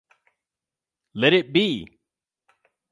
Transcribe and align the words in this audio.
Let 1.13 1.31
it 1.31 1.53
be! 1.53 1.99